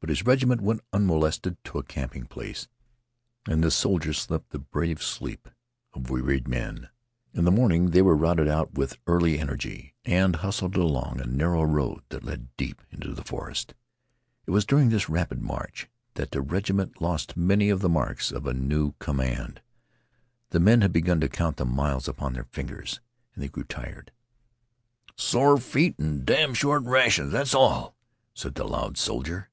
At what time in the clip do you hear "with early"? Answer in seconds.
8.72-9.38